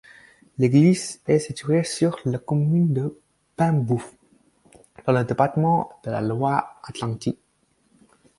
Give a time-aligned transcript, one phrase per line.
[0.57, 3.19] L'église est située sur la commune de
[3.55, 4.15] Paimbœuf,
[5.05, 7.37] dans le département de la Loire-Atlantique.